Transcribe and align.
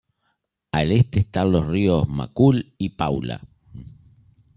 Al 0.71 0.91
este 0.93 1.19
están 1.19 1.51
los 1.51 1.67
ríos 1.67 2.07
Macul 2.07 2.73
y 2.79 2.89
Pula. 2.97 3.39